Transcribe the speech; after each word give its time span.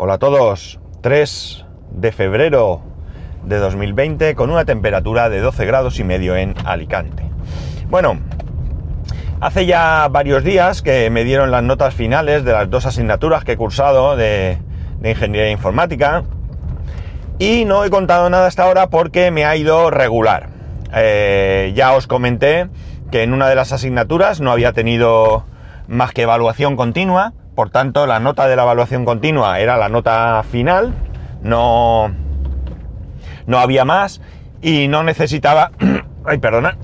Hola 0.00 0.14
a 0.14 0.18
todos. 0.18 0.78
3 1.00 1.66
de 1.90 2.12
febrero 2.12 2.82
de 3.42 3.56
2020 3.58 4.36
con 4.36 4.48
una 4.48 4.64
temperatura 4.64 5.28
de 5.28 5.40
12 5.40 5.66
grados 5.66 5.98
y 5.98 6.04
medio 6.04 6.36
en 6.36 6.54
Alicante. 6.64 7.24
Bueno, 7.90 8.20
hace 9.40 9.66
ya 9.66 10.06
varios 10.08 10.44
días 10.44 10.82
que 10.82 11.10
me 11.10 11.24
dieron 11.24 11.50
las 11.50 11.64
notas 11.64 11.94
finales 11.94 12.44
de 12.44 12.52
las 12.52 12.70
dos 12.70 12.86
asignaturas 12.86 13.42
que 13.42 13.52
he 13.52 13.56
cursado 13.56 14.14
de, 14.14 14.58
Ingeniería 15.02 15.50
Informática 15.50 16.22
y 17.40 17.64
no 17.64 17.84
he 17.84 17.90
contado 17.90 18.30
nada 18.30 18.46
hasta 18.46 18.62
ahora 18.62 18.90
porque 18.90 19.32
me 19.32 19.46
ha 19.46 19.56
ido 19.56 19.90
regular. 19.90 20.50
Eh, 20.94 21.72
ya 21.74 21.94
os 21.94 22.06
comenté 22.06 22.68
que 23.10 23.24
en 23.24 23.32
una 23.32 23.48
de 23.48 23.56
las 23.56 23.72
asignaturas 23.72 24.40
no 24.40 24.52
había 24.52 24.72
tenido 24.72 25.44
más 25.88 26.12
que 26.12 26.22
evaluación 26.22 26.76
continua, 26.76 27.32
por 27.58 27.70
tanto 27.70 28.06
la 28.06 28.20
nota 28.20 28.46
de 28.46 28.54
la 28.54 28.62
evaluación 28.62 29.04
continua 29.04 29.58
era 29.58 29.76
la 29.76 29.88
nota 29.88 30.44
final, 30.48 30.94
no, 31.42 32.08
no 33.48 33.58
había 33.58 33.84
más 33.84 34.20
y 34.62 34.86
no 34.86 35.02
necesitaba... 35.02 35.72
ay, 36.24 36.38
perdona. 36.38 36.76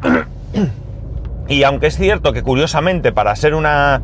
y 1.49 1.63
aunque 1.63 1.87
es 1.87 1.97
cierto 1.97 2.33
que 2.33 2.43
curiosamente 2.43 3.13
para 3.13 3.37
ser 3.37 3.55
una, 3.55 4.03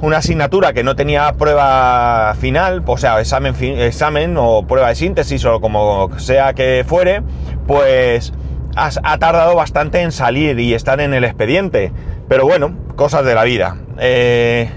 una 0.00 0.16
asignatura 0.16 0.72
que 0.72 0.82
no 0.82 0.96
tenía 0.96 1.34
prueba 1.34 2.34
final, 2.40 2.82
o 2.84 2.98
sea, 2.98 3.20
examen, 3.20 3.54
examen 3.62 4.34
o 4.36 4.66
prueba 4.66 4.88
de 4.88 4.96
síntesis 4.96 5.44
o 5.44 5.60
como 5.60 6.18
sea 6.18 6.52
que 6.52 6.84
fuere, 6.84 7.22
pues 7.68 8.32
ha 8.74 9.18
tardado 9.18 9.54
bastante 9.54 10.00
en 10.00 10.10
salir 10.10 10.58
y 10.58 10.74
estar 10.74 11.00
en 11.00 11.14
el 11.14 11.22
expediente. 11.22 11.92
Pero 12.28 12.44
bueno, 12.44 12.76
cosas 12.96 13.24
de 13.24 13.36
la 13.36 13.44
vida. 13.44 13.76
Eh, 13.98 14.68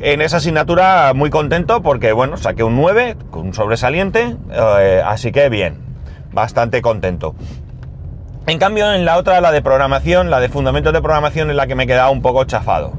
en 0.00 0.20
esa 0.20 0.38
asignatura 0.38 1.12
muy 1.14 1.30
contento 1.30 1.82
porque, 1.82 2.12
bueno, 2.12 2.36
saqué 2.36 2.62
un 2.62 2.76
9 2.76 3.16
con 3.30 3.48
un 3.48 3.54
sobresaliente, 3.54 4.36
eh, 4.50 5.02
así 5.04 5.32
que 5.32 5.48
bien, 5.48 5.78
bastante 6.32 6.82
contento. 6.82 7.34
En 8.46 8.58
cambio, 8.58 8.92
en 8.92 9.04
la 9.04 9.16
otra, 9.18 9.40
la 9.40 9.52
de 9.52 9.62
programación, 9.62 10.30
la 10.30 10.40
de 10.40 10.48
fundamentos 10.48 10.92
de 10.92 11.00
programación, 11.00 11.50
es 11.50 11.56
la 11.56 11.66
que 11.66 11.74
me 11.74 11.84
he 11.84 11.86
quedado 11.86 12.10
un 12.10 12.22
poco 12.22 12.44
chafado. 12.44 12.92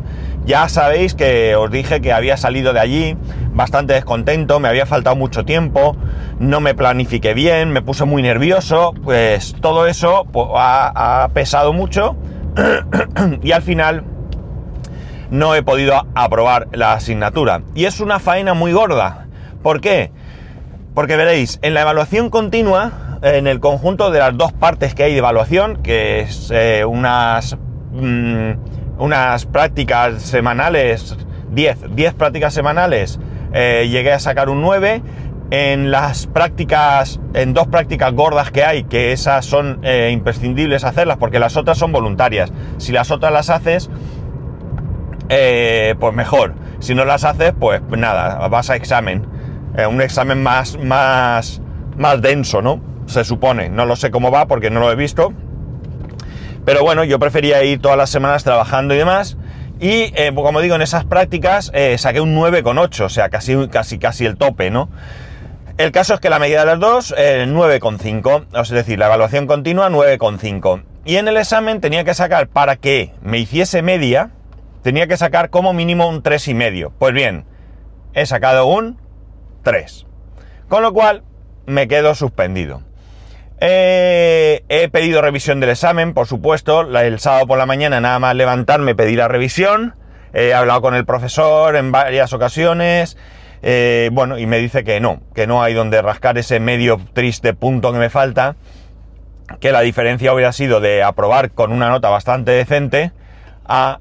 Ya 0.46 0.68
sabéis 0.70 1.14
que 1.14 1.56
os 1.56 1.70
dije 1.70 2.02
que 2.02 2.14
había 2.14 2.38
salido 2.38 2.74
de 2.74 2.80
allí 2.80 3.18
bastante 3.54 3.94
descontento, 3.94 4.60
me 4.60 4.70
había 4.70 4.86
faltado 4.86 5.16
mucho 5.16 5.46
tiempo, 5.46 5.96
no 6.40 6.62
me 6.62 6.74
planifiqué 6.74 7.34
bien, 7.34 7.72
me 7.72 7.82
puse 7.82 8.06
muy 8.06 8.22
nervioso, 8.22 8.94
pues 9.04 9.56
todo 9.62 9.88
eso 9.88 10.26
ha, 10.56 11.30
pesado 11.34 11.74
mucho 11.74 12.16
y 13.44 13.52
al 13.52 13.62
final 13.62 14.04
no 15.32 15.56
he 15.56 15.64
podido 15.64 16.06
aprobar 16.14 16.68
la 16.72 16.94
asignatura. 16.94 17.62
Y 17.74 17.86
es 17.86 18.00
una 18.00 18.20
faena 18.20 18.54
muy 18.54 18.72
gorda. 18.72 19.26
¿Por 19.64 19.82
qué? 19.82 20.12
Porque 20.94 21.16
veréis, 21.16 21.58
en 21.64 21.74
la 21.74 21.82
evaluación 21.82 22.30
continua, 22.30 23.18
en 23.24 23.48
el 23.48 23.60
conjunto 23.60 24.12
de 24.12 24.20
las 24.20 24.38
dos 24.38 24.54
partes 24.54 24.94
que 24.94 25.04
hay 25.04 25.14
de 25.14 25.20
evaluación, 25.20 25.82
que 25.82 26.20
es 26.20 26.52
eh, 26.54 26.86
unas... 26.86 27.58
Mm, 27.94 28.52
unas 29.02 29.48
prácticas 29.48 30.22
semanales, 30.22 31.18
10, 31.50 31.96
10 31.96 32.14
prácticas 32.14 32.54
semanales, 32.54 33.20
eh, 33.52 33.88
llegué 33.90 34.14
a 34.14 34.20
sacar 34.20 34.48
un 34.50 34.62
9. 34.62 35.02
En 35.50 35.92
las 35.92 36.28
prácticas, 36.28 37.20
en 37.34 37.54
dos 37.54 37.68
prácticas 37.68 38.14
gordas 38.14 38.52
que 38.52 38.64
hay, 38.64 38.84
que 38.84 39.12
esas 39.12 39.44
son 39.46 39.80
eh, 39.84 40.12
imprescindibles 40.14 40.86
hacerlas 40.86 41.18
porque 41.18 41.40
las 41.40 41.58
otras 41.58 41.78
son 41.78 41.92
voluntarias. 41.92 42.54
Si 42.78 42.94
las 42.94 43.12
otras 43.12 43.34
las 43.34 43.50
haces, 43.50 43.90
eh, 45.32 45.96
pues 46.00 46.14
mejor. 46.14 46.54
Si 46.80 46.94
no 46.94 47.06
las 47.06 47.24
haces, 47.24 47.54
pues 47.60 47.82
nada, 47.90 48.48
vas 48.48 48.70
a 48.70 48.76
examen. 48.76 49.26
un 49.90 50.02
examen 50.02 50.44
más, 50.44 50.78
más, 50.78 51.62
más 51.98 52.22
denso, 52.22 52.62
¿no? 52.62 52.82
Se 53.08 53.24
supone. 53.24 53.70
No 53.70 53.86
lo 53.86 53.96
sé 53.96 54.12
cómo 54.12 54.30
va 54.30 54.48
porque 54.48 54.70
no 54.70 54.80
lo 54.80 54.92
he 54.92 54.96
visto 54.96 55.34
pero 56.66 56.84
bueno, 56.84 57.04
yo 57.04 57.20
prefería 57.20 57.64
ir 57.64 57.82
todas 57.82 57.98
las 57.98 58.10
semanas 58.10 58.44
trabajando 58.44 58.94
y 58.94 58.98
demás. 58.98 59.38
Y 59.80 60.14
eh, 60.16 60.32
pues 60.34 60.46
como 60.46 60.62
digo, 60.62 60.76
en 60.76 60.84
esas 60.84 61.06
prácticas 61.06 61.72
eh, 61.74 61.98
saqué 61.98 62.22
un 62.22 62.36
9,8, 62.36 63.06
o 63.06 63.10
sea, 63.10 63.30
casi, 63.30 63.68
casi, 63.68 63.98
casi 63.98 64.26
el 64.26 64.38
tope, 64.38 64.70
¿no? 64.70 64.90
El 65.78 65.92
caso 65.92 66.14
es 66.14 66.20
que 66.20 66.30
la 66.30 66.38
medida 66.38 66.60
de 66.60 66.66
las 66.68 66.80
dos, 66.80 67.16
eh, 67.18 67.46
9,5, 67.48 68.62
es 68.62 68.70
decir, 68.70 69.00
la 69.00 69.08
evaluación 69.08 69.48
continua 69.48 69.90
9,5. 69.90 70.84
Y 71.06 71.16
en 71.16 71.28
el 71.28 71.38
examen 71.38 71.82
tenía 71.82 72.04
que 72.04 72.14
sacar, 72.14 72.48
para 72.48 72.76
que 72.76 73.12
me 73.24 73.40
hiciese 73.40 73.82
media, 73.82 74.30
tenía 74.82 75.08
que 75.08 75.18
sacar 75.18 75.50
como 75.50 75.74
mínimo 75.74 76.08
un 76.08 76.24
3,5. 76.24 76.92
Pues 76.98 77.14
bien, 77.14 77.46
he 78.14 78.26
sacado 78.26 78.66
un 78.66 79.00
3. 79.64 80.06
Con 80.68 80.84
lo 80.84 80.94
cual, 80.94 81.24
me 81.66 81.88
quedo 81.88 82.16
suspendido. 82.16 82.82
Eh, 83.60 84.64
he 84.70 84.90
pedido 84.90 85.22
revisión 85.22 85.60
del 85.60 85.70
examen, 85.70 86.14
por 86.14 86.28
supuesto. 86.28 86.82
El 86.98 87.20
sábado 87.20 87.48
por 87.48 87.58
la 87.58 87.66
mañana, 87.66 88.02
nada 88.02 88.20
más 88.20 88.36
levantarme, 88.36 88.96
pedí 88.96 89.16
la 89.16 89.28
revisión. 89.28 89.96
He 90.34 90.54
hablado 90.54 90.82
con 90.82 90.96
el 90.96 91.06
profesor 91.06 91.76
en 91.76 91.92
varias 91.92 92.34
ocasiones. 92.34 93.18
Eh, 93.62 94.10
bueno, 94.14 94.40
y 94.40 94.48
me 94.48 94.58
dice 94.58 94.84
que 94.84 95.00
no, 95.00 95.22
que 95.36 95.46
no 95.46 95.62
hay 95.62 95.76
donde 95.76 96.02
rascar 96.02 96.38
ese 96.40 96.60
medio 96.60 97.00
triste 97.14 97.54
punto 97.54 97.94
que 97.94 98.00
me 98.00 98.10
falta. 98.10 98.56
Que 99.60 99.72
la 99.72 99.82
diferencia 99.82 100.34
hubiera 100.34 100.54
sido 100.54 100.80
de 100.80 101.04
aprobar 101.04 101.52
con 101.52 101.72
una 101.72 101.90
nota 101.90 102.10
bastante 102.10 102.52
decente 102.52 103.12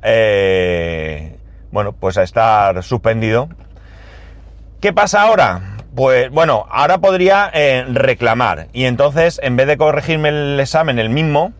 eh, 0.02 1.36
bueno, 1.70 1.92
pues 1.92 2.18
a 2.18 2.22
estar 2.22 2.82
suspendido. 2.82 3.48
¿Qué 4.80 4.92
pasa 4.92 5.22
ahora? 5.22 5.76
Pues 5.94 6.30
bueno, 6.30 6.66
ahora 6.70 6.98
podría 6.98 7.50
eh, 7.52 7.84
reclamar 7.88 8.68
y 8.72 8.84
entonces 8.84 9.40
en 9.42 9.56
vez 9.56 9.66
de 9.66 9.76
corregirme 9.76 10.28
el 10.30 10.60
examen 10.60 10.98
el 10.98 11.10
mismo, 11.10 11.52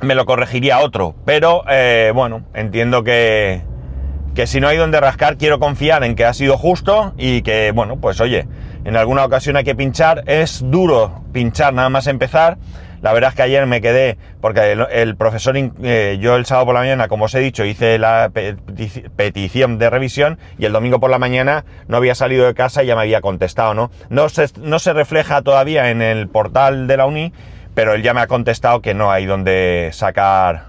me 0.00 0.14
lo 0.14 0.26
corregiría 0.26 0.80
otro. 0.80 1.14
Pero 1.24 1.62
eh, 1.68 2.10
bueno, 2.14 2.42
entiendo 2.54 3.04
que, 3.04 3.62
que 4.34 4.46
si 4.46 4.60
no 4.60 4.68
hay 4.68 4.76
donde 4.76 5.00
rascar, 5.00 5.36
quiero 5.36 5.60
confiar 5.60 6.04
en 6.04 6.16
que 6.16 6.24
ha 6.24 6.34
sido 6.34 6.58
justo 6.58 7.14
y 7.16 7.42
que 7.42 7.70
bueno, 7.72 7.96
pues 7.98 8.20
oye, 8.20 8.46
en 8.84 8.96
alguna 8.96 9.24
ocasión 9.24 9.56
hay 9.56 9.64
que 9.64 9.74
pinchar. 9.74 10.24
Es 10.26 10.62
duro 10.64 11.22
pinchar 11.32 11.72
nada 11.72 11.88
más 11.88 12.06
empezar 12.06 12.58
la 13.02 13.12
verdad 13.12 13.30
es 13.30 13.36
que 13.36 13.42
ayer 13.42 13.66
me 13.66 13.80
quedé, 13.80 14.16
porque 14.40 14.72
el, 14.72 15.16
profesor, 15.16 15.56
eh, 15.56 16.18
yo 16.20 16.36
el 16.36 16.46
sábado 16.46 16.66
por 16.66 16.74
la 16.74 16.80
mañana, 16.80 17.08
como 17.08 17.24
os 17.24 17.34
he 17.34 17.40
dicho, 17.40 17.64
hice 17.64 17.98
la 17.98 18.30
petición 19.16 19.78
de 19.78 19.90
revisión 19.90 20.38
y 20.56 20.66
el 20.66 20.72
domingo 20.72 21.00
por 21.00 21.10
la 21.10 21.18
mañana 21.18 21.64
no 21.88 21.96
había 21.96 22.14
salido 22.14 22.46
de 22.46 22.54
casa 22.54 22.84
y 22.84 22.86
ya 22.86 22.94
me 22.94 23.02
había 23.02 23.20
contestado, 23.20 23.74
¿no? 23.74 23.90
No 24.08 24.28
se, 24.28 24.46
no 24.60 24.78
se 24.78 24.92
refleja 24.92 25.42
todavía 25.42 25.90
en 25.90 26.00
el 26.00 26.28
portal 26.28 26.86
de 26.86 26.96
la 26.96 27.06
uni, 27.06 27.32
pero 27.74 27.94
él 27.94 28.02
ya 28.02 28.14
me 28.14 28.20
ha 28.20 28.28
contestado 28.28 28.82
que 28.82 28.94
no 28.94 29.10
hay 29.10 29.26
donde 29.26 29.90
sacar 29.92 30.66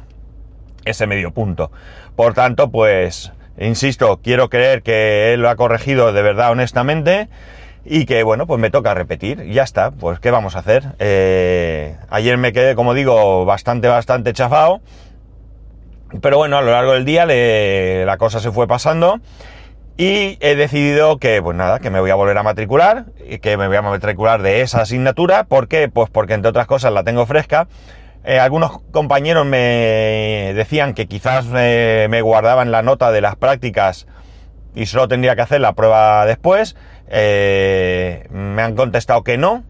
ese 0.86 1.06
medio 1.06 1.32
punto. 1.32 1.72
Por 2.16 2.34
tanto, 2.34 2.72
pues, 2.72 3.32
insisto, 3.60 4.20
quiero 4.24 4.50
creer 4.50 4.82
que 4.82 5.34
él 5.34 5.42
lo 5.42 5.50
ha 5.52 5.56
corregido 5.56 6.12
de 6.14 6.24
verdad 6.24 6.52
honestamente 6.52 7.30
y 7.86 8.06
que 8.06 8.24
bueno, 8.24 8.48
pues 8.48 8.60
me 8.60 8.70
toca 8.70 8.94
repetir, 8.94 9.44
ya 9.52 9.64
está, 9.64 9.92
pues 9.92 10.20
¿qué 10.20 10.32
vamos 10.32 10.56
a 10.56 10.60
hacer? 10.60 10.96
Eh, 11.00 11.98
ayer 12.10 12.38
me 12.38 12.54
quedé, 12.54 12.76
como 12.76 12.94
digo, 12.94 13.46
bastante, 13.46 13.88
bastante 13.88 14.34
chafado, 14.34 14.82
pero 16.22 16.38
bueno, 16.38 16.58
a 16.58 16.62
lo 16.62 16.72
largo 16.72 16.94
del 16.94 17.06
día 17.06 17.26
la 17.26 18.18
cosa 18.18 18.40
se 18.40 18.52
fue 18.52 18.68
pasando 18.68 19.20
y 19.98 20.38
he 20.40 20.56
decidido 20.56 21.18
que, 21.18 21.42
pues 21.42 21.56
nada, 21.56 21.80
que 21.80 21.90
me 21.90 22.00
voy 22.00 22.10
a 22.10 22.16
volver 22.16 22.38
a 22.38 22.44
matricular, 22.44 23.06
y 23.28 23.38
que 23.40 23.58
me 23.58 23.68
voy 23.68 23.78
a 23.78 23.82
matricular 23.84 24.42
de 24.42 24.62
esa 24.62 24.82
asignatura, 24.82 25.44
¿por 25.44 25.68
qué? 25.68 25.88
Pues 25.88 26.10
porque 26.10 26.34
entre 26.34 26.50
otras 26.50 26.66
cosas 26.66 26.94
la 26.94 27.04
tengo 27.04 27.26
fresca. 27.26 27.68
Eh, 28.26 28.40
algunos 28.40 28.80
compañeros 28.92 29.46
me 29.46 30.54
decían 30.56 30.94
que 30.94 31.08
quizás 31.08 31.46
eh, 31.56 32.08
me 32.10 32.22
guardaban 32.22 32.72
la 32.72 32.82
nota 32.82 33.12
de 33.12 33.22
las 33.22 33.36
prácticas 33.36 34.08
y 34.74 34.86
solo 34.86 35.08
tendría 35.08 35.36
que 35.36 35.42
hacer 35.42 35.62
la 35.62 35.74
prueba 35.74 36.26
después. 36.26 36.76
Eh, 37.16 38.26
me 38.32 38.64
han 38.64 38.76
contestado 38.76 39.24
que 39.24 39.38
no, 39.38 39.64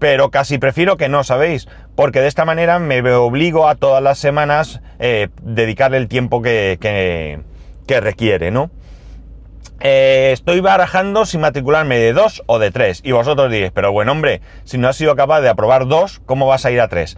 pero 0.00 0.32
casi 0.32 0.58
prefiero 0.58 0.96
que 0.96 1.08
no, 1.08 1.22
¿sabéis? 1.22 1.68
Porque 1.94 2.20
de 2.20 2.26
esta 2.26 2.44
manera 2.44 2.80
me 2.80 3.00
obligo 3.14 3.68
a 3.68 3.76
todas 3.76 4.02
las 4.02 4.18
semanas 4.18 4.80
eh, 4.98 5.28
dedicarle 5.40 5.98
el 5.98 6.08
tiempo 6.08 6.42
que, 6.42 7.38
requiere, 7.86 8.50
¿no? 8.50 8.72
Eh, 9.78 10.30
estoy 10.32 10.58
barajando 10.58 11.26
si 11.26 11.38
matricularme 11.38 11.96
de 11.96 12.12
dos 12.12 12.42
o 12.46 12.58
de 12.58 12.72
tres. 12.72 13.02
Y 13.04 13.12
vosotros 13.12 13.52
diréis, 13.52 13.70
pero 13.72 13.92
bueno, 13.92 14.10
hombre, 14.10 14.40
si 14.64 14.76
no 14.76 14.88
has 14.88 14.96
sido 14.96 15.14
capaz 15.14 15.42
de 15.42 15.50
aprobar 15.50 15.86
dos, 15.86 16.20
¿cómo 16.26 16.48
vas 16.48 16.64
a 16.66 16.72
ir 16.72 16.80
a 16.80 16.88
tres? 16.88 17.16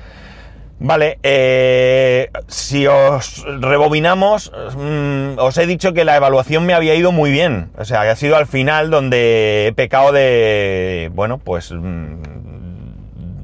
Vale, 0.79 1.19
eh, 1.23 2.31
si 2.49 2.87
os 2.87 3.45
rebobinamos, 3.61 4.53
mm, 4.77 5.39
os 5.39 5.57
he 5.57 5.67
dicho 5.67 5.95
que 5.95 6.05
la 6.05 6.17
evaluación 6.17 6.67
me 6.67 6.75
había 6.75 6.95
ido 6.95 7.13
muy 7.13 7.31
bien. 7.31 7.71
O 7.79 7.85
sea, 7.85 8.03
ha 8.03 8.17
sido 8.17 8.37
al 8.37 8.47
final 8.47 8.91
donde 8.91 9.69
he 9.69 9.73
pecado 9.73 10.13
de... 10.13 11.11
Bueno, 11.15 11.39
pues... 11.39 11.73
Mm, 11.73 12.21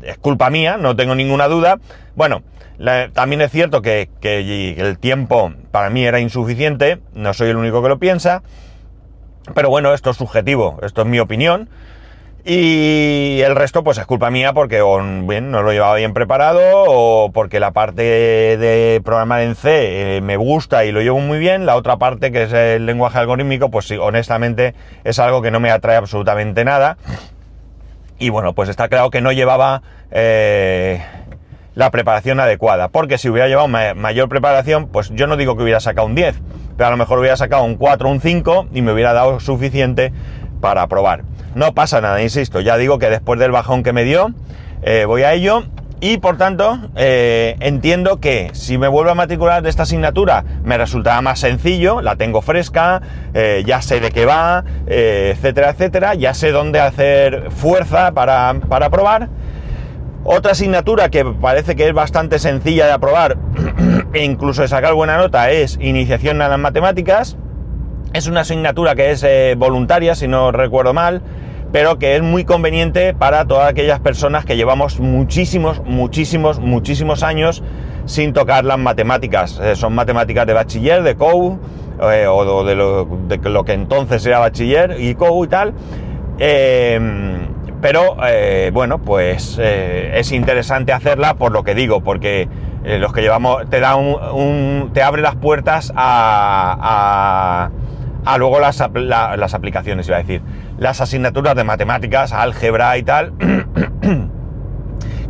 es 0.02 0.18
culpa 0.18 0.50
mía, 0.50 0.76
no 0.76 0.96
tengo 0.96 1.14
ninguna 1.14 1.48
duda. 1.48 1.78
Bueno, 2.16 2.42
también 3.12 3.40
es 3.40 3.52
cierto 3.52 3.82
que, 3.82 4.10
que 4.20 4.72
el 4.72 4.98
tiempo 4.98 5.52
para 5.70 5.90
mí 5.90 6.04
era 6.04 6.18
insuficiente, 6.20 6.98
no 7.14 7.32
soy 7.32 7.50
el 7.50 7.56
único 7.56 7.82
que 7.82 7.88
lo 7.88 7.98
piensa. 7.98 8.42
Pero 9.54 9.70
bueno, 9.70 9.94
esto 9.94 10.10
es 10.10 10.16
subjetivo, 10.16 10.78
esto 10.82 11.02
es 11.02 11.08
mi 11.08 11.18
opinión. 11.18 11.68
Y 12.44 13.40
el 13.42 13.54
resto, 13.54 13.84
pues 13.84 13.98
es 13.98 14.06
culpa 14.06 14.30
mía 14.30 14.52
porque 14.52 14.78
no 14.80 15.62
lo 15.62 15.72
llevaba 15.72 15.94
bien 15.94 16.12
preparado 16.12 16.60
o 16.88 17.30
porque 17.30 17.60
la 17.60 17.70
parte 17.70 18.02
de 18.02 19.00
programar 19.04 19.42
en 19.42 19.54
C 19.54 20.16
eh, 20.16 20.20
me 20.20 20.36
gusta 20.36 20.84
y 20.84 20.90
lo 20.90 21.02
llevo 21.02 21.20
muy 21.20 21.38
bien. 21.38 21.66
La 21.66 21.76
otra 21.76 21.98
parte, 21.98 22.32
que 22.32 22.44
es 22.44 22.52
el 22.52 22.84
lenguaje 22.84 23.18
algorítmico, 23.18 23.70
pues 23.70 23.86
sí, 23.86 23.96
honestamente 23.96 24.74
es 25.04 25.20
algo 25.20 25.40
que 25.40 25.52
no 25.52 25.60
me 25.60 25.70
atrae 25.70 25.96
absolutamente 25.96 26.64
nada. 26.64 26.96
Y 28.18 28.30
bueno, 28.30 28.54
pues 28.54 28.68
está 28.68 28.88
claro 28.88 29.10
que 29.10 29.20
no 29.20 29.30
llevaba 29.30 29.82
eh, 30.10 31.00
la 31.76 31.92
preparación 31.92 32.40
adecuada. 32.40 32.88
Porque 32.88 33.18
si 33.18 33.28
hubiera 33.28 33.46
llevado 33.46 33.68
mayor 33.68 34.28
preparación, 34.28 34.88
pues 34.88 35.10
yo 35.10 35.28
no 35.28 35.36
digo 35.36 35.56
que 35.56 35.62
hubiera 35.62 35.78
sacado 35.80 36.08
un 36.08 36.16
10, 36.16 36.40
pero 36.76 36.88
a 36.88 36.90
lo 36.90 36.96
mejor 36.96 37.20
hubiera 37.20 37.36
sacado 37.36 37.62
un 37.62 37.76
4 37.76 38.08
o 38.08 38.12
un 38.12 38.20
5 38.20 38.66
y 38.72 38.82
me 38.82 38.92
hubiera 38.92 39.12
dado 39.12 39.38
suficiente 39.38 40.12
para 40.60 40.86
probar. 40.88 41.22
No 41.54 41.74
pasa 41.74 42.00
nada, 42.00 42.22
insisto, 42.22 42.60
ya 42.60 42.76
digo 42.78 42.98
que 42.98 43.10
después 43.10 43.38
del 43.38 43.50
bajón 43.50 43.82
que 43.82 43.92
me 43.92 44.04
dio, 44.04 44.32
eh, 44.82 45.04
voy 45.04 45.22
a 45.22 45.34
ello 45.34 45.64
y 46.00 46.16
por 46.16 46.38
tanto 46.38 46.78
eh, 46.96 47.56
entiendo 47.60 48.20
que 48.20 48.50
si 48.54 48.78
me 48.78 48.88
vuelvo 48.88 49.10
a 49.10 49.14
matricular 49.14 49.62
de 49.62 49.68
esta 49.68 49.84
asignatura 49.84 50.44
me 50.64 50.78
resultará 50.78 51.20
más 51.20 51.40
sencillo, 51.40 52.00
la 52.00 52.16
tengo 52.16 52.40
fresca, 52.40 53.02
eh, 53.34 53.62
ya 53.66 53.82
sé 53.82 54.00
de 54.00 54.10
qué 54.10 54.24
va, 54.24 54.64
etcétera, 54.86 55.70
etcétera, 55.70 56.14
ya 56.14 56.32
sé 56.32 56.52
dónde 56.52 56.80
hacer 56.80 57.50
fuerza 57.50 58.12
para, 58.12 58.54
para 58.68 58.88
probar. 58.88 59.28
Otra 60.24 60.52
asignatura 60.52 61.08
que 61.10 61.24
parece 61.24 61.74
que 61.76 61.88
es 61.88 61.92
bastante 61.92 62.38
sencilla 62.38 62.86
de 62.86 62.92
aprobar 62.92 63.36
e 64.14 64.24
incluso 64.24 64.62
de 64.62 64.68
sacar 64.68 64.94
buena 64.94 65.18
nota 65.18 65.50
es 65.50 65.78
iniciación 65.80 66.40
a 66.40 66.48
las 66.48 66.58
matemáticas. 66.58 67.36
Es 68.12 68.26
una 68.26 68.40
asignatura 68.40 68.94
que 68.94 69.10
es 69.10 69.22
eh, 69.22 69.54
voluntaria, 69.56 70.14
si 70.14 70.28
no 70.28 70.52
recuerdo 70.52 70.92
mal, 70.92 71.22
pero 71.72 71.98
que 71.98 72.14
es 72.16 72.22
muy 72.22 72.44
conveniente 72.44 73.14
para 73.14 73.46
todas 73.46 73.70
aquellas 73.70 74.00
personas 74.00 74.44
que 74.44 74.54
llevamos 74.54 75.00
muchísimos, 75.00 75.80
muchísimos, 75.86 76.58
muchísimos 76.58 77.22
años 77.22 77.62
sin 78.04 78.34
tocar 78.34 78.66
las 78.66 78.78
matemáticas. 78.78 79.58
Eh, 79.62 79.76
son 79.76 79.94
matemáticas 79.94 80.46
de 80.46 80.52
bachiller, 80.52 81.02
de 81.02 81.14
COU, 81.14 81.58
eh, 82.02 82.26
o 82.28 82.64
de 82.64 82.74
lo, 82.74 83.64
que 83.64 83.72
entonces 83.72 84.26
era 84.26 84.40
bachiller 84.40 84.96
y 85.00 85.14
COU 85.14 85.44
y 85.44 85.48
tal. 85.48 85.72
pero 87.80 88.16
bueno, 88.74 88.98
pues 88.98 89.58
es 89.58 90.32
interesante 90.32 90.92
hacerla 90.92 91.34
por 91.34 91.50
lo 91.50 91.64
que 91.64 91.74
digo, 91.74 92.02
porque 92.02 92.46
los 92.84 93.10
que 93.14 93.22
llevamos 93.22 93.70
te 93.70 93.80
da 93.80 93.96
un, 93.96 94.90
te 94.92 95.02
abre 95.02 95.22
las 95.22 95.36
puertas 95.36 95.92
a 95.96 97.70
Ah, 98.24 98.38
luego 98.38 98.60
las, 98.60 98.82
las 98.94 99.54
aplicaciones, 99.54 100.06
iba 100.06 100.16
a 100.16 100.20
decir. 100.20 100.42
Las 100.78 101.00
asignaturas 101.00 101.56
de 101.56 101.64
matemáticas, 101.64 102.32
álgebra 102.32 102.96
y 102.96 103.02
tal, 103.02 103.32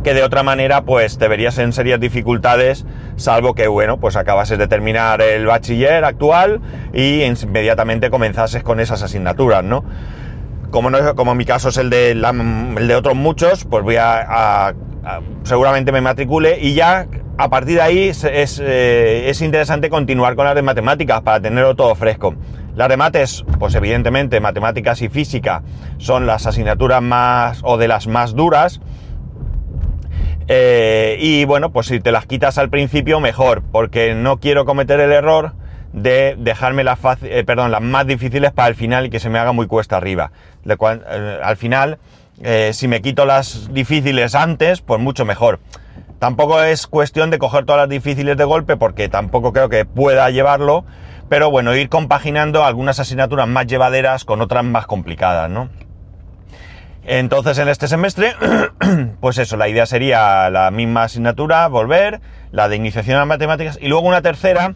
que 0.03 0.13
de 0.13 0.21
otra 0.21 0.43
manera 0.43 0.83
pues 0.83 1.17
te 1.17 1.27
verías 1.27 1.57
en 1.57 1.73
serias 1.73 1.99
dificultades, 1.99 2.85
salvo 3.15 3.55
que, 3.55 3.67
bueno, 3.67 3.99
pues 3.99 4.15
acabases 4.15 4.59
de 4.59 4.67
terminar 4.67 5.21
el 5.21 5.45
bachiller 5.47 6.03
actual 6.05 6.61
y 6.93 7.23
inmediatamente 7.23 8.11
comenzases 8.11 8.61
con 8.63 8.79
esas 8.79 9.01
asignaturas, 9.01 9.63
¿no? 9.63 9.83
Como, 10.69 10.89
no, 10.89 11.15
como 11.15 11.33
mi 11.35 11.45
caso 11.45 11.69
es 11.69 11.77
el 11.77 11.89
de, 11.89 12.11
el 12.11 12.87
de 12.87 12.95
otros 12.95 13.15
muchos, 13.15 13.65
pues 13.65 13.83
voy 13.83 13.95
a, 13.97 14.73
seguramente 15.43 15.91
me 15.91 16.01
matricule 16.01 16.59
y 16.59 16.73
ya 16.73 17.07
a 17.37 17.49
partir 17.49 17.75
de 17.75 17.81
ahí 17.81 18.07
es, 18.09 18.23
es, 18.23 18.61
eh, 18.63 19.29
es 19.29 19.41
interesante 19.41 19.89
continuar 19.89 20.35
con 20.35 20.45
las 20.45 20.55
de 20.55 20.61
matemáticas 20.61 21.21
para 21.21 21.39
tenerlo 21.39 21.75
todo 21.75 21.95
fresco. 21.95 22.35
Las 22.75 22.89
de 22.89 22.97
mates, 22.97 23.45
pues 23.59 23.75
evidentemente 23.75 24.39
matemáticas 24.39 25.01
y 25.03 25.09
física 25.09 25.61
son 25.99 26.25
las 26.25 26.47
asignaturas 26.47 27.01
más 27.03 27.61
o 27.63 27.77
de 27.77 27.87
las 27.87 28.07
más 28.07 28.33
duras. 28.33 28.81
Eh, 30.47 31.17
y 31.19 31.45
bueno, 31.45 31.71
pues 31.71 31.87
si 31.87 31.99
te 31.99 32.11
las 32.11 32.25
quitas 32.25 32.57
al 32.57 32.69
principio, 32.69 33.19
mejor, 33.19 33.61
porque 33.71 34.15
no 34.15 34.39
quiero 34.39 34.65
cometer 34.65 34.99
el 34.99 35.11
error 35.11 35.53
de 35.93 36.35
dejarme 36.39 36.83
las, 36.83 36.97
eh, 37.21 37.43
perdón, 37.45 37.69
las 37.69 37.81
más 37.81 38.07
difíciles 38.07 38.51
para 38.51 38.69
el 38.69 38.75
final 38.75 39.05
y 39.05 39.09
que 39.11 39.19
se 39.19 39.29
me 39.29 39.37
haga 39.37 39.51
muy 39.51 39.67
cuesta 39.67 39.95
arriba. 39.95 40.31
Eh, 40.65 41.39
al 41.43 41.57
final, 41.57 41.99
si 42.71 42.87
me 42.87 43.01
quito 43.01 43.25
las 43.25 43.71
difíciles 43.71 44.33
antes, 44.33 44.81
pues 44.81 44.99
mucho 44.99 45.23
mejor. 45.23 45.59
Tampoco 46.17 46.63
es 46.63 46.87
cuestión 46.87 47.29
de 47.29 47.37
coger 47.37 47.65
todas 47.65 47.81
las 47.81 47.89
difíciles 47.89 48.35
de 48.35 48.43
golpe, 48.43 48.77
porque 48.77 49.09
tampoco 49.09 49.53
creo 49.53 49.69
que 49.69 49.85
pueda 49.85 50.29
llevarlo, 50.31 50.83
pero 51.33 51.49
bueno, 51.49 51.75
ir 51.75 51.89
compaginando 51.89 52.63
algunas 52.63 52.99
asignaturas 52.99 53.47
más 53.47 53.65
llevaderas 53.65 54.23
con 54.23 54.39
otras 54.39 54.63
más 54.63 54.85
complicadas, 54.85 55.49
¿no? 55.49 55.67
Entonces 57.05 57.57
en 57.57 57.69
este 57.69 57.87
semestre, 57.87 58.35
pues 59.19 59.39
eso, 59.39 59.57
la 59.57 59.67
idea 59.67 59.87
sería 59.87 60.51
la 60.51 60.69
misma 60.69 61.05
asignatura, 61.05 61.67
volver, 61.69 62.21
la 62.51 62.69
de 62.69 62.75
iniciación 62.75 63.17
a 63.17 63.25
matemáticas 63.25 63.79
y 63.81 63.87
luego 63.87 64.07
una 64.07 64.21
tercera 64.21 64.75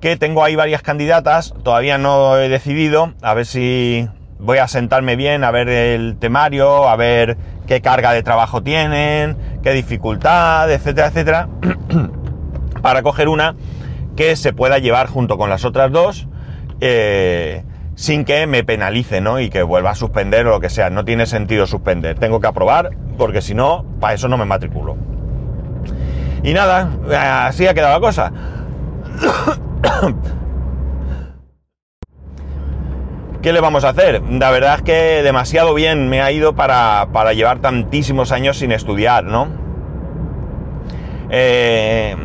que 0.00 0.16
tengo 0.16 0.42
ahí 0.42 0.56
varias 0.56 0.80
candidatas, 0.80 1.52
todavía 1.62 1.98
no 1.98 2.38
he 2.38 2.48
decidido, 2.48 3.12
a 3.20 3.34
ver 3.34 3.44
si 3.44 4.08
voy 4.38 4.56
a 4.56 4.68
sentarme 4.68 5.14
bien, 5.14 5.44
a 5.44 5.50
ver 5.50 5.68
el 5.68 6.16
temario, 6.18 6.88
a 6.88 6.96
ver 6.96 7.36
qué 7.66 7.82
carga 7.82 8.14
de 8.14 8.22
trabajo 8.22 8.62
tienen, 8.62 9.36
qué 9.62 9.72
dificultad, 9.74 10.72
etcétera, 10.72 11.08
etcétera, 11.08 11.48
para 12.80 13.02
coger 13.02 13.28
una 13.28 13.56
que 14.16 14.36
se 14.36 14.52
pueda 14.52 14.78
llevar 14.78 15.06
junto 15.06 15.38
con 15.38 15.50
las 15.50 15.64
otras 15.64 15.90
dos 15.90 16.28
eh, 16.80 17.64
sin 17.94 18.24
que 18.24 18.46
me 18.46 18.64
penalice, 18.64 19.20
¿no? 19.20 19.38
Y 19.40 19.50
que 19.50 19.62
vuelva 19.62 19.90
a 19.90 19.94
suspender 19.94 20.46
o 20.46 20.50
lo 20.50 20.60
que 20.60 20.70
sea. 20.70 20.90
No 20.90 21.04
tiene 21.04 21.26
sentido 21.26 21.66
suspender. 21.66 22.18
Tengo 22.18 22.40
que 22.40 22.46
aprobar 22.46 22.90
porque 23.16 23.42
si 23.42 23.54
no, 23.54 23.84
para 24.00 24.14
eso 24.14 24.28
no 24.28 24.36
me 24.36 24.44
matriculo. 24.44 24.96
Y 26.42 26.54
nada, 26.54 26.90
así 27.46 27.66
ha 27.66 27.74
quedado 27.74 27.94
la 27.94 28.00
cosa. 28.00 28.32
¿Qué 33.42 33.52
le 33.52 33.60
vamos 33.60 33.84
a 33.84 33.90
hacer? 33.90 34.22
La 34.28 34.50
verdad 34.50 34.76
es 34.76 34.82
que 34.82 35.22
demasiado 35.22 35.74
bien 35.74 36.08
me 36.08 36.22
ha 36.22 36.30
ido 36.30 36.54
para, 36.54 37.08
para 37.12 37.32
llevar 37.32 37.60
tantísimos 37.60 38.32
años 38.32 38.58
sin 38.58 38.72
estudiar, 38.72 39.24
¿no? 39.24 39.48
Eh, 41.30 42.16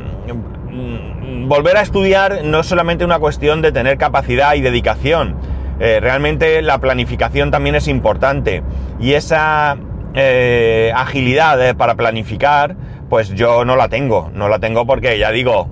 volver 1.47 1.77
a 1.77 1.81
estudiar 1.81 2.43
no 2.43 2.59
es 2.59 2.65
solamente 2.65 3.05
una 3.05 3.19
cuestión 3.19 3.61
de 3.61 3.71
tener 3.71 3.97
capacidad 3.97 4.55
y 4.55 4.61
dedicación. 4.61 5.35
Eh, 5.79 5.99
realmente 6.01 6.61
la 6.61 6.79
planificación 6.79 7.51
también 7.51 7.75
es 7.75 7.87
importante. 7.87 8.63
Y 8.99 9.13
esa 9.13 9.77
eh, 10.13 10.91
agilidad 10.95 11.63
eh, 11.65 11.75
para 11.75 11.95
planificar, 11.95 12.75
pues 13.09 13.29
yo 13.29 13.63
no 13.65 13.75
la 13.75 13.89
tengo. 13.89 14.31
No 14.33 14.49
la 14.49 14.59
tengo 14.59 14.85
porque, 14.85 15.17
ya 15.19 15.31
digo, 15.31 15.69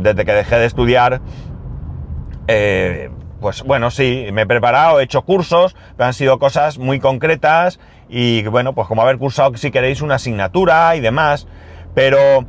desde 0.00 0.24
que 0.24 0.32
dejé 0.32 0.56
de 0.56 0.66
estudiar, 0.66 1.20
pues 3.40 3.62
bueno, 3.62 3.90
sí, 3.90 4.26
me 4.32 4.42
he 4.42 4.46
preparado, 4.46 5.00
he 5.00 5.04
hecho 5.04 5.22
cursos, 5.22 5.74
pero 5.96 6.06
han 6.06 6.14
sido 6.14 6.38
cosas 6.38 6.78
muy 6.78 7.00
concretas 7.00 7.80
y 8.08 8.44
bueno, 8.44 8.74
pues 8.74 8.88
como 8.88 9.02
haber 9.02 9.18
cursado, 9.18 9.56
si 9.56 9.70
queréis, 9.70 10.02
una 10.02 10.16
asignatura 10.16 10.96
y 10.96 11.00
demás. 11.00 11.46
Pero 11.94 12.46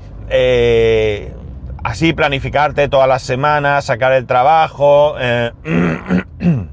así 1.83 2.13
planificarte 2.13 2.87
todas 2.87 3.07
las 3.07 3.21
semanas, 3.21 3.85
sacar 3.85 4.13
el 4.13 4.25
trabajo 4.25 5.15
eh, 5.19 5.51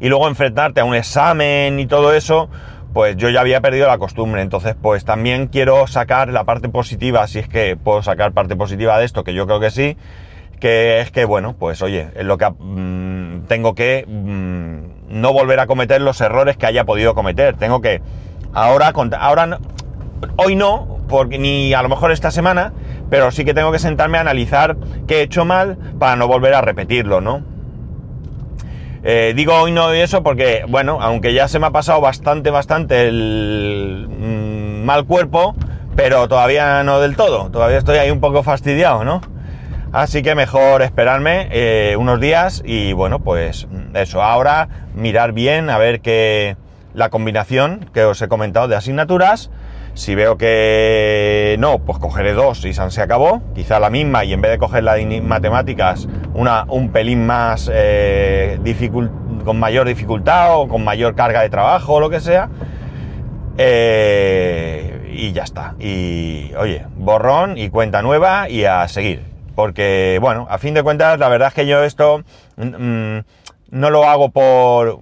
y 0.00 0.08
luego 0.08 0.28
enfrentarte 0.28 0.80
a 0.80 0.84
un 0.84 0.94
examen 0.94 1.78
y 1.78 1.86
todo 1.86 2.12
eso, 2.12 2.48
pues 2.94 3.16
yo 3.16 3.28
ya 3.28 3.40
había 3.40 3.60
perdido 3.60 3.86
la 3.86 3.98
costumbre. 3.98 4.42
Entonces, 4.42 4.74
pues 4.80 5.04
también 5.04 5.48
quiero 5.48 5.86
sacar 5.86 6.30
la 6.30 6.44
parte 6.44 6.68
positiva, 6.68 7.26
si 7.26 7.38
es 7.38 7.48
que 7.48 7.76
puedo 7.76 8.02
sacar 8.02 8.32
parte 8.32 8.56
positiva 8.56 8.98
de 8.98 9.04
esto, 9.04 9.24
que 9.24 9.34
yo 9.34 9.46
creo 9.46 9.60
que 9.60 9.70
sí, 9.70 9.96
que 10.58 11.00
es 11.00 11.10
que, 11.10 11.24
bueno, 11.24 11.54
pues 11.58 11.82
oye, 11.82 12.08
es 12.16 12.24
lo 12.24 12.38
que 12.38 12.50
mm, 12.50 13.46
tengo 13.46 13.74
que 13.74 14.04
mm, 14.06 15.20
no 15.20 15.32
volver 15.32 15.60
a 15.60 15.66
cometer 15.66 16.00
los 16.00 16.20
errores 16.20 16.56
que 16.56 16.66
haya 16.66 16.84
podido 16.84 17.14
cometer. 17.14 17.56
Tengo 17.56 17.80
que, 17.80 18.00
ahora, 18.54 18.92
ahora, 19.18 19.58
hoy 20.36 20.56
no, 20.56 20.98
porque 21.08 21.38
ni 21.38 21.74
a 21.74 21.82
lo 21.82 21.88
mejor 21.88 22.10
esta 22.10 22.30
semana, 22.30 22.72
pero 23.10 23.30
sí 23.30 23.44
que 23.44 23.54
tengo 23.54 23.72
que 23.72 23.78
sentarme 23.78 24.18
a 24.18 24.22
analizar 24.22 24.76
qué 25.06 25.18
he 25.18 25.22
hecho 25.22 25.44
mal 25.44 25.76
para 25.98 26.16
no 26.16 26.28
volver 26.28 26.54
a 26.54 26.60
repetirlo, 26.60 27.20
¿no? 27.20 27.42
Eh, 29.04 29.32
digo 29.36 29.54
hoy 29.54 29.72
no 29.72 29.94
y 29.94 30.00
eso 30.00 30.22
porque, 30.22 30.64
bueno, 30.68 30.98
aunque 31.00 31.32
ya 31.32 31.48
se 31.48 31.58
me 31.58 31.66
ha 31.66 31.70
pasado 31.70 32.00
bastante, 32.00 32.50
bastante 32.50 33.08
el 33.08 34.08
mm, 34.08 34.84
mal 34.84 35.06
cuerpo, 35.06 35.54
pero 35.94 36.28
todavía 36.28 36.82
no 36.82 37.00
del 37.00 37.16
todo, 37.16 37.50
todavía 37.50 37.78
estoy 37.78 37.98
ahí 37.98 38.10
un 38.10 38.20
poco 38.20 38.42
fastidiado, 38.42 39.04
¿no? 39.04 39.20
Así 39.92 40.22
que 40.22 40.34
mejor 40.34 40.82
esperarme 40.82 41.48
eh, 41.50 41.96
unos 41.98 42.20
días 42.20 42.62
y 42.64 42.92
bueno, 42.92 43.20
pues 43.20 43.66
eso, 43.94 44.22
ahora 44.22 44.68
mirar 44.94 45.32
bien 45.32 45.70
a 45.70 45.78
ver 45.78 46.00
qué 46.00 46.56
la 46.92 47.08
combinación 47.08 47.88
que 47.94 48.04
os 48.04 48.20
he 48.20 48.28
comentado 48.28 48.68
de 48.68 48.76
asignaturas 48.76 49.50
si 49.98 50.14
veo 50.14 50.38
que 50.38 51.56
no, 51.58 51.80
pues 51.80 51.98
cogeré 51.98 52.32
dos 52.32 52.64
y 52.64 52.72
se 52.72 53.02
acabó. 53.02 53.42
Quizá 53.52 53.80
la 53.80 53.90
misma 53.90 54.24
y 54.24 54.32
en 54.32 54.40
vez 54.40 54.52
de 54.52 54.58
coger 54.58 54.84
la 54.84 54.94
de 54.94 55.20
matemáticas, 55.20 56.06
una 56.34 56.66
un 56.68 56.90
pelín 56.90 57.26
más 57.26 57.68
eh, 57.72 58.60
con 59.44 59.58
mayor 59.58 59.88
dificultad 59.88 60.56
o 60.56 60.68
con 60.68 60.84
mayor 60.84 61.16
carga 61.16 61.42
de 61.42 61.50
trabajo 61.50 61.94
o 61.94 62.00
lo 62.00 62.10
que 62.10 62.20
sea. 62.20 62.48
Eh, 63.58 65.10
y 65.12 65.32
ya 65.32 65.42
está. 65.42 65.74
Y 65.80 66.52
oye, 66.56 66.86
borrón 66.96 67.58
y 67.58 67.68
cuenta 67.68 68.00
nueva 68.00 68.48
y 68.48 68.66
a 68.66 68.86
seguir. 68.86 69.24
Porque, 69.56 70.18
bueno, 70.20 70.46
a 70.48 70.58
fin 70.58 70.74
de 70.74 70.84
cuentas, 70.84 71.18
la 71.18 71.28
verdad 71.28 71.48
es 71.48 71.54
que 71.54 71.66
yo 71.66 71.82
esto 71.82 72.22
mm, 72.56 73.18
no 73.72 73.90
lo 73.90 74.04
hago 74.04 74.28
por, 74.28 75.00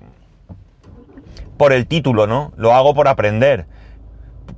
por 1.59 1.75
el 1.75 1.87
título, 1.87 2.27
¿no? 2.27 2.55
Lo 2.57 2.73
hago 2.73 2.95
por 2.95 3.09
aprender. 3.09 3.67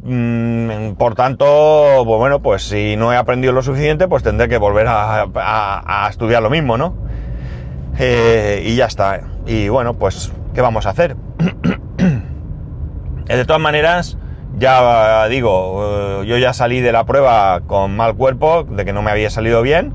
Mm, 0.03 0.93
por 0.93 1.15
tanto, 1.15 2.03
pues 2.05 2.19
bueno, 2.19 2.41
pues 2.41 2.63
si 2.63 2.97
no 2.97 3.13
he 3.13 3.17
aprendido 3.17 3.53
lo 3.53 3.63
suficiente, 3.63 4.09
pues 4.09 4.23
tendré 4.23 4.49
que 4.49 4.57
volver 4.57 4.87
a, 4.89 6.07
estudiar 6.09 6.43
lo 6.43 6.51
mismo, 6.51 6.79
¿no? 6.79 6.95
Eh, 7.99 8.63
y 8.65 8.77
ya 8.77 8.87
está. 8.87 9.21
Y 9.47 9.69
bueno, 9.69 9.95
pues, 9.95 10.33
¿qué 10.55 10.61
vamos 10.61 10.87
a 10.87 10.91
hacer? 10.91 11.17
de 13.27 13.45
todas 13.45 13.61
maneras, 13.61 14.17
ya 14.57 15.27
digo, 15.29 16.23
eh, 16.23 16.27
yo 16.27 16.39
ya 16.39 16.53
salí 16.53 16.81
de 16.81 16.93
la 16.93 17.05
prueba 17.05 17.61
con 17.67 17.97
mal 17.97 18.15
cuerpo, 18.15 18.65
de 18.65 18.85
que 18.85 18.93
no 18.93 19.03
me 19.03 19.11
había 19.11 19.31
salido 19.31 19.63
bien, 19.63 19.93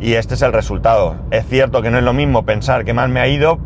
y 0.00 0.14
este 0.14 0.34
es 0.34 0.42
el 0.42 0.52
resultado. 0.52 1.16
Es 1.30 1.46
cierto 1.46 1.82
que 1.82 1.90
no 1.90 1.98
es 1.98 2.04
lo 2.04 2.14
mismo 2.14 2.44
pensar 2.44 2.84
que 2.84 2.94
mal 2.94 3.10
me 3.10 3.20
ha 3.20 3.28
ido 3.28 3.58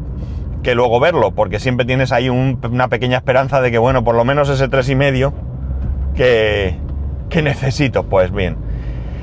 que 0.62 0.74
luego 0.74 0.98
verlo, 0.98 1.30
porque 1.30 1.60
siempre 1.60 1.86
tienes 1.86 2.10
ahí 2.10 2.28
una 2.28 2.88
pequeña 2.88 3.18
esperanza 3.18 3.60
de 3.60 3.70
que, 3.70 3.78
bueno, 3.78 4.02
por 4.02 4.16
lo 4.16 4.24
menos 4.24 4.48
ese 4.48 4.68
tres 4.68 4.88
y 4.88 4.96
medio 4.96 5.32
que, 6.16 7.42
necesito, 7.42 8.04
pues 8.04 8.32
bien. 8.32 8.56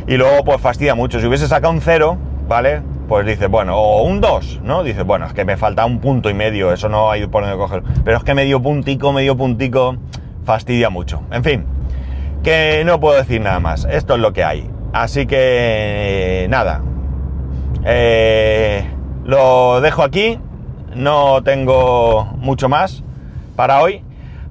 Y 0.07 0.17
luego, 0.17 0.43
pues 0.43 0.61
fastidia 0.61 0.95
mucho. 0.95 1.19
Si 1.19 1.25
hubiese 1.25 1.47
sacado 1.47 1.73
un 1.73 1.81
cero, 1.81 2.17
¿vale? 2.47 2.81
Pues 3.07 3.25
dices, 3.25 3.49
bueno, 3.49 3.77
o 3.77 4.03
un 4.03 4.21
2, 4.21 4.61
¿no? 4.63 4.83
Dices, 4.83 5.03
bueno, 5.03 5.25
es 5.25 5.33
que 5.33 5.45
me 5.45 5.57
falta 5.57 5.85
un 5.85 5.99
punto 5.99 6.29
y 6.29 6.33
medio, 6.33 6.71
eso 6.71 6.89
no 6.89 7.11
hay 7.11 7.25
por 7.27 7.43
dónde 7.43 7.57
coger. 7.57 7.83
Pero 8.05 8.17
es 8.17 8.23
que 8.23 8.33
medio 8.33 8.61
puntico, 8.61 9.11
medio 9.11 9.35
puntico, 9.35 9.97
fastidia 10.45 10.89
mucho. 10.89 11.23
En 11.31 11.43
fin, 11.43 11.65
que 12.43 12.83
no 12.85 12.99
puedo 12.99 13.17
decir 13.17 13.41
nada 13.41 13.59
más. 13.59 13.85
Esto 13.89 14.15
es 14.15 14.19
lo 14.19 14.33
que 14.33 14.43
hay. 14.43 14.69
Así 14.93 15.25
que, 15.25 16.47
nada. 16.49 16.81
Eh, 17.85 18.85
lo 19.25 19.81
dejo 19.81 20.03
aquí. 20.03 20.39
No 20.95 21.41
tengo 21.41 22.25
mucho 22.37 22.69
más 22.69 23.03
para 23.55 23.81
hoy. 23.81 24.03